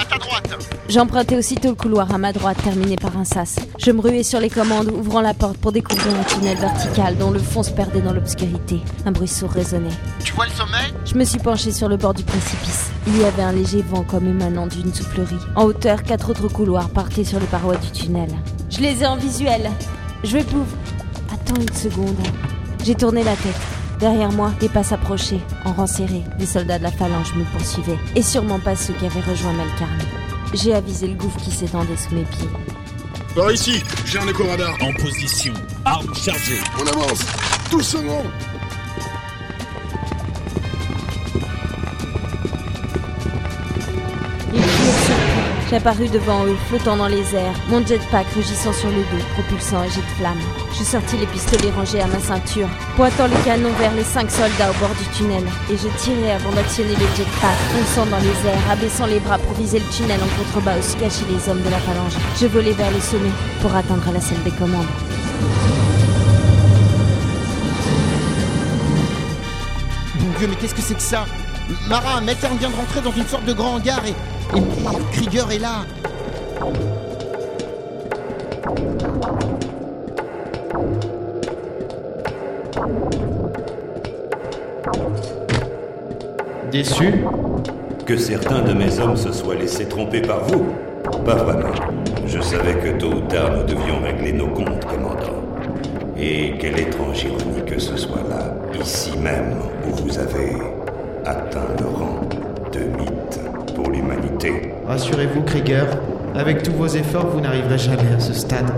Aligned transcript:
à 0.00 0.04
ta 0.04 0.18
droite. 0.18 0.56
J'empruntais 0.88 1.36
aussitôt 1.36 1.68
le 1.68 1.74
couloir 1.74 2.12
à 2.12 2.18
ma 2.18 2.32
droite, 2.32 2.58
terminé 2.62 2.96
par 2.96 3.16
un 3.16 3.24
sas. 3.24 3.56
Je 3.78 3.90
me 3.90 4.00
ruais 4.00 4.22
sur 4.22 4.40
les 4.40 4.50
commandes, 4.50 4.90
ouvrant 4.90 5.20
la 5.20 5.34
porte 5.34 5.58
pour 5.58 5.72
découvrir 5.72 6.14
un 6.14 6.24
tunnel 6.24 6.56
vertical 6.58 7.16
dont 7.16 7.30
le 7.30 7.38
fond 7.38 7.62
se 7.62 7.70
perdait 7.70 8.00
dans 8.00 8.12
l'obscurité. 8.12 8.80
Un 9.04 9.12
bruit 9.12 9.28
sourd 9.28 9.50
résonnait. 9.50 9.90
Tu 10.24 10.32
vois 10.32 10.46
le 10.46 10.52
sommet 10.52 10.94
Je 11.04 11.14
me 11.14 11.24
suis 11.24 11.38
penché 11.38 11.70
sur 11.70 11.88
le 11.88 11.96
bord 11.96 12.14
du 12.14 12.24
précipice. 12.24 12.90
Il 13.06 13.18
y 13.18 13.24
avait 13.24 13.42
un 13.42 13.52
léger 13.52 13.82
vent 13.82 14.02
comme 14.02 14.26
émanant 14.26 14.66
d'une 14.66 14.92
soufflerie. 14.92 15.36
En 15.54 15.64
hauteur, 15.64 16.02
quatre 16.02 16.30
autres 16.30 16.48
couloirs 16.48 16.90
partaient 16.90 17.24
sur 17.24 17.38
les 17.38 17.46
parois 17.46 17.76
du 17.76 17.90
tunnel. 17.90 18.30
Je 18.70 18.80
les 18.80 19.02
ai 19.02 19.06
en 19.06 19.16
visuel. 19.16 19.70
Je 20.24 20.32
vais 20.32 20.44
pouvoir... 20.44 20.66
Attends 21.32 21.60
une 21.60 21.74
seconde. 21.74 22.16
J'ai 22.84 22.94
tourné 22.94 23.22
la 23.22 23.36
tête. 23.36 23.79
Derrière 24.00 24.32
moi, 24.32 24.50
des 24.60 24.70
pas 24.70 24.82
s'approchaient, 24.82 25.42
en 25.66 25.74
rang 25.74 25.86
serré. 25.86 26.22
Des 26.38 26.46
soldats 26.46 26.78
de 26.78 26.84
la 26.84 26.90
phalange 26.90 27.34
me 27.34 27.44
poursuivaient. 27.44 27.98
Et 28.16 28.22
sûrement 28.22 28.58
pas 28.58 28.74
ceux 28.74 28.94
qui 28.94 29.04
avaient 29.04 29.20
rejoint 29.20 29.52
Melkarn. 29.52 29.98
J'ai 30.54 30.72
avisé 30.72 31.06
le 31.06 31.14
gouffre 31.14 31.38
qui 31.38 31.50
s'étendait 31.50 31.96
sous 31.96 32.14
mes 32.14 32.24
pieds. 32.24 32.48
Par 33.36 33.52
ici, 33.52 33.84
j'ai 34.06 34.18
un 34.18 34.26
écho 34.26 34.44
radar. 34.46 34.74
En 34.80 34.92
position. 34.94 35.52
Arme 35.84 36.14
chargée. 36.14 36.60
On 36.82 36.86
avance. 36.86 37.20
Doucement. 37.70 38.22
Ils 38.49 38.49
J'apparus 45.70 46.10
devant 46.10 46.44
eux, 46.46 46.56
flottant 46.66 46.96
dans 46.96 47.06
les 47.06 47.32
airs, 47.32 47.54
mon 47.68 47.86
jetpack 47.86 48.26
rugissant 48.34 48.72
sur 48.72 48.88
le 48.88 48.96
dos, 48.96 49.24
propulsant 49.34 49.78
un 49.78 49.88
jet 49.88 50.00
de 50.00 50.16
flamme. 50.18 50.40
Je 50.76 50.82
sortis 50.82 51.16
les 51.16 51.26
pistolets 51.26 51.70
rangés 51.70 52.00
à 52.00 52.08
ma 52.08 52.18
ceinture, 52.18 52.68
pointant 52.96 53.28
les 53.28 53.40
canons 53.44 53.72
vers 53.78 53.94
les 53.94 54.02
cinq 54.02 54.28
soldats 54.32 54.72
au 54.72 54.74
bord 54.80 54.90
du 54.98 55.04
tunnel, 55.16 55.44
et 55.70 55.76
je 55.76 55.86
tirai 56.02 56.32
avant 56.32 56.50
d'actionner 56.50 56.96
le 56.96 57.06
jetpack, 57.16 57.54
fonçant 57.70 58.06
dans 58.06 58.18
les 58.18 58.50
airs, 58.50 58.68
abaissant 58.68 59.06
les 59.06 59.20
bras 59.20 59.38
pour 59.38 59.52
viser 59.54 59.78
le 59.78 59.86
tunnel 59.94 60.18
en 60.20 60.42
contrebas 60.42 60.76
où 60.76 60.82
se 60.82 60.96
cachaient 60.96 61.30
les 61.30 61.48
hommes 61.48 61.62
de 61.62 61.70
la 61.70 61.78
phalange. 61.78 62.14
Je 62.40 62.46
volai 62.48 62.72
vers 62.72 62.90
le 62.90 62.98
sommet 62.98 63.30
pour 63.62 63.72
atteindre 63.72 64.10
la 64.12 64.20
salle 64.20 64.42
des 64.42 64.50
commandes. 64.50 64.86
Mon 70.18 70.36
dieu, 70.36 70.48
mais 70.48 70.56
qu'est-ce 70.56 70.74
que 70.74 70.82
c'est 70.82 70.94
que 70.94 71.00
ça? 71.00 71.26
Mara, 71.88 72.20
Meltern 72.20 72.56
vient 72.56 72.70
de 72.70 72.74
rentrer 72.74 73.00
dans 73.00 73.12
une 73.12 73.26
sorte 73.28 73.44
de 73.44 73.52
grand 73.52 73.76
hangar 73.76 74.04
et, 74.04 74.14
et 74.56 75.12
Krieger 75.12 75.50
est 75.52 75.58
là. 75.58 75.84
Déçu 86.70 87.24
Que 88.06 88.16
certains 88.16 88.62
de 88.62 88.72
mes 88.72 88.98
hommes 89.00 89.16
se 89.16 89.32
soient 89.32 89.54
laissés 89.54 89.86
tromper 89.86 90.20
par 90.20 90.44
vous 90.44 90.66
Pas 91.24 91.34
vraiment. 91.34 91.74
Je 92.26 92.40
savais 92.40 92.74
que 92.74 92.98
tôt 92.98 93.12
ou 93.12 93.20
tard 93.22 93.50
nous 93.56 93.64
devions 93.64 94.00
régler 94.02 94.32
nos 94.32 94.48
comptes, 94.48 94.84
commandant. 94.84 95.42
Et 96.16 96.54
quelle 96.58 96.78
étrange 96.78 97.24
ironie 97.24 97.64
que 97.66 97.78
ce 97.78 97.96
soit 97.96 98.22
là, 98.28 98.54
ici 98.80 99.16
même, 99.18 99.56
où 99.86 99.94
vous 100.02 100.18
avez 100.18 100.52
atteint 101.24 101.66
le 101.78 101.86
rang 101.86 102.20
de 102.72 102.80
mythe 102.80 103.19
Rassurez-vous, 104.86 105.42
Krieger, 105.42 105.86
avec 106.34 106.62
tous 106.62 106.72
vos 106.72 106.86
efforts, 106.86 107.26
vous 107.28 107.40
n'arriverez 107.40 107.78
jamais 107.78 108.12
à 108.16 108.20
ce 108.20 108.32
stade. 108.32 108.70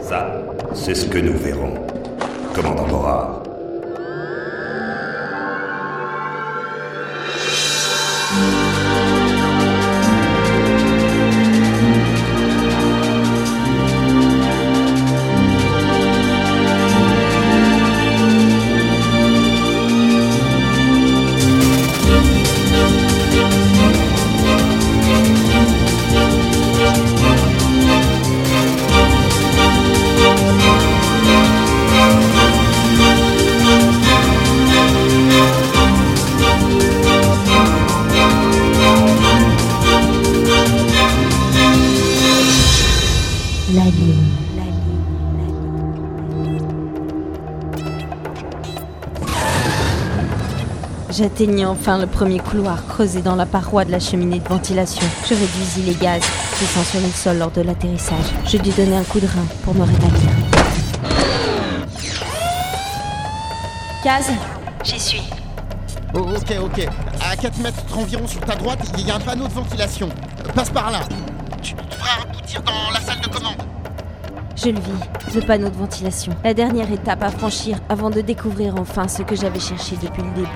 Ça, 0.00 0.42
c'est 0.72 0.94
ce 0.94 1.06
que 1.06 1.18
nous 1.18 1.36
verrons. 1.36 1.74
Commandant 2.54 2.86
Morard. 2.86 3.43
J'atteignis 51.16 51.64
enfin 51.64 51.98
le 51.98 52.08
premier 52.08 52.40
couloir 52.40 52.84
creusé 52.88 53.22
dans 53.22 53.36
la 53.36 53.46
paroi 53.46 53.84
de 53.84 53.92
la 53.92 54.00
cheminée 54.00 54.40
de 54.40 54.48
ventilation. 54.48 55.06
Je 55.24 55.34
réduisis 55.34 55.84
les 55.86 55.94
gaz 55.94 56.20
glissant 56.58 56.82
sur 56.82 57.00
le 57.00 57.06
sol 57.06 57.38
lors 57.38 57.52
de 57.52 57.60
l'atterrissage. 57.60 58.24
Je 58.44 58.56
dû 58.56 58.70
donner 58.70 58.96
un 58.96 59.04
coup 59.04 59.20
de 59.20 59.26
rein 59.26 59.46
pour 59.62 59.76
me 59.76 59.82
rétablir. 59.82 60.30
Kaz 64.02 64.28
J'y 64.82 64.98
suis. 64.98 65.22
Oh, 66.14 66.18
ok, 66.18 66.56
ok. 66.64 66.88
À 67.20 67.36
4 67.36 67.58
mètres 67.58 67.84
environ 67.96 68.26
sur 68.26 68.40
ta 68.40 68.56
droite, 68.56 68.80
il 68.98 69.06
y 69.06 69.10
a 69.12 69.14
un 69.14 69.20
panneau 69.20 69.46
de 69.46 69.52
ventilation. 69.52 70.08
Passe 70.52 70.70
par 70.70 70.90
là. 70.90 71.02
Tu 71.62 71.74
devras 71.74 72.22
aboutir 72.22 72.60
dans 72.62 72.90
la 72.92 73.00
salle 73.00 73.20
de 73.20 73.28
commande. 73.28 73.62
Je 74.56 74.68
le 74.68 74.78
vis, 74.78 75.34
le 75.34 75.40
panneau 75.40 75.68
de 75.68 75.76
ventilation. 75.76 76.32
La 76.44 76.54
dernière 76.54 76.90
étape 76.92 77.22
à 77.22 77.30
franchir 77.30 77.76
avant 77.88 78.10
de 78.10 78.20
découvrir 78.20 78.74
enfin 78.78 79.08
ce 79.08 79.22
que 79.22 79.34
j'avais 79.34 79.58
cherché 79.58 79.96
depuis 79.96 80.22
le 80.22 80.30
début. 80.30 80.48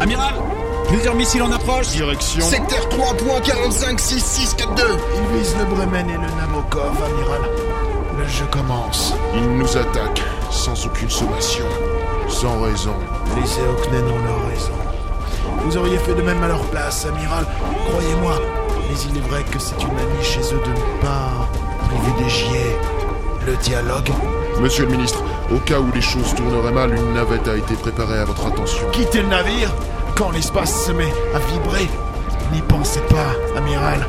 Amiral 0.00 0.34
Plusieurs 0.88 1.14
missiles 1.16 1.42
en 1.42 1.52
approche. 1.52 1.88
Direction. 1.88 2.44
Secteur 2.44 2.88
3.456642. 2.88 4.82
Il 5.16 5.38
vise 5.38 5.56
le 5.58 5.64
Bremen 5.74 6.08
et 6.08 6.14
le 6.14 6.40
Namokov, 6.40 7.02
amiral. 7.02 7.42
Le 8.20 8.28
jeu 8.28 8.44
commence. 8.50 9.14
Ils 9.34 9.48
nous 9.48 9.76
attaquent 9.78 10.22
sans 10.50 10.86
aucune 10.86 11.08
sommation, 11.08 11.64
sans 12.28 12.60
raison. 12.60 12.94
Les 13.34 13.62
Eoknen 13.62 14.04
ont 14.04 14.24
leur 14.24 14.46
raison. 14.46 14.72
Vous 15.64 15.76
auriez 15.78 15.96
fait 15.96 16.14
de 16.14 16.20
même 16.20 16.42
à 16.42 16.48
leur 16.48 16.62
place, 16.64 17.06
amiral. 17.06 17.46
Croyez-moi. 17.88 18.34
Mais 18.90 18.98
il 19.08 19.16
est 19.16 19.26
vrai 19.26 19.42
que 19.50 19.58
c'est 19.58 19.80
une 19.80 19.98
amie 19.98 20.22
chez 20.22 20.40
eux 20.54 20.60
de 20.62 20.70
ne 20.70 21.00
pas 21.00 21.48
privilégier 21.88 22.76
le 23.46 23.56
dialogue. 23.56 24.10
Monsieur 24.60 24.84
le 24.84 24.90
ministre, 24.90 25.22
au 25.50 25.58
cas 25.58 25.78
où 25.78 25.90
les 25.94 26.02
choses 26.02 26.34
tourneraient 26.34 26.72
mal, 26.72 26.94
une 26.94 27.14
navette 27.14 27.48
a 27.48 27.56
été 27.56 27.74
préparée 27.74 28.18
à 28.18 28.26
votre 28.26 28.46
attention. 28.46 28.86
Quittez 28.92 29.22
le 29.22 29.28
navire 29.28 29.72
quand 30.14 30.30
l'espace 30.30 30.84
se 30.86 30.92
met 30.92 31.12
à 31.34 31.38
vibrer. 31.38 31.88
N'y 32.52 32.60
pensez 32.62 33.00
pas, 33.08 33.56
amiral. 33.56 34.06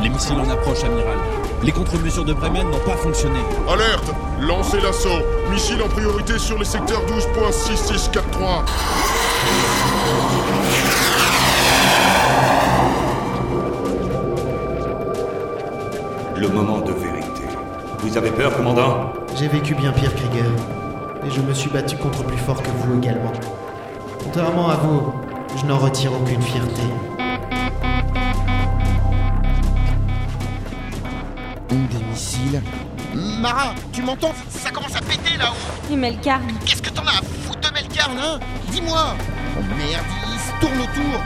Les 0.00 0.08
missiles 0.08 0.40
en 0.40 0.50
approche, 0.50 0.82
amiral. 0.82 1.18
Les 1.62 1.70
contre-mesures 1.70 2.24
de 2.24 2.32
Bremen 2.32 2.68
n'ont 2.68 2.78
pas 2.80 2.96
fonctionné. 2.96 3.38
Alerte 3.68 4.10
Lancez 4.40 4.80
l'assaut 4.80 5.22
Missile 5.50 5.80
en 5.82 5.88
priorité 5.88 6.38
sur 6.38 6.58
les 6.58 6.64
secteurs 6.64 7.02
12.6643 7.06 8.64
Le 16.36 16.48
moment 16.48 16.80
de 16.80 16.92
vérité. 16.92 17.42
Vous 18.00 18.16
avez 18.16 18.30
peur, 18.32 18.56
commandant? 18.56 19.12
J'ai 19.36 19.46
vécu 19.46 19.76
bien 19.76 19.92
pire, 19.92 20.12
Krieger. 20.16 20.50
Et 21.24 21.30
je 21.30 21.40
me 21.40 21.54
suis 21.54 21.70
battu 21.70 21.96
contre 21.96 22.24
plus 22.24 22.38
fort 22.38 22.60
que 22.60 22.70
vous 22.70 22.98
également. 22.98 23.32
Contrairement 24.24 24.68
à 24.70 24.74
vous, 24.76 25.12
je 25.56 25.64
n'en 25.66 25.78
retire 25.78 26.12
aucune 26.12 26.42
fierté. 26.42 26.82
Des 31.72 32.04
missiles. 32.04 32.62
Mara, 33.40 33.74
tu 33.94 34.02
m'entends? 34.02 34.34
Ça 34.50 34.70
commence 34.70 34.94
à 34.94 35.00
péter 35.00 35.38
là-haut. 35.38 35.56
Et 35.90 35.96
Melkarn 35.96 36.46
Qu'est-ce 36.66 36.82
que 36.82 36.90
t'en 36.90 37.02
as 37.06 37.12
à 37.12 37.22
foutre 37.46 37.60
de 37.70 37.72
Melkarn, 37.74 38.18
Hein? 38.18 38.38
Dis-moi 38.70 39.16
Oh 39.58 39.62
merde, 39.78 40.04
il 40.34 40.38
se 40.38 40.60
tourne 40.60 40.78
autour. 40.80 41.20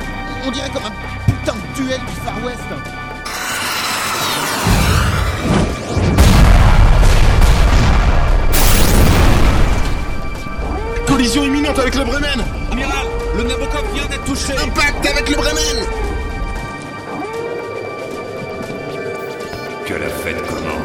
On 0.46 0.50
dirait 0.52 0.70
comme 0.70 0.84
un 0.84 0.92
putain 1.26 1.54
de 1.54 1.82
duel 1.82 1.98
du 2.00 2.12
Far 2.24 2.36
West. 2.44 2.62
Collision 11.06 11.44
imminente 11.44 11.78
avec 11.78 11.94
le 11.94 12.04
Bremen 12.04 12.44
Amiral 12.72 13.06
Le 13.36 13.42
Nabokov 13.44 13.84
vient 13.94 14.06
d'être 14.06 14.24
touché. 14.24 14.52
Impact 14.52 15.06
avec 15.06 15.28
le 15.28 15.36
Bremen. 15.36 15.86
Que 20.26 20.30
la 20.30 20.38
fête 20.38 20.46
commence. 20.48 20.75